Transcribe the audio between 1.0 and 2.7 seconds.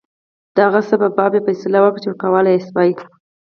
په باب یې فیصله وکړه چې ورکولای یې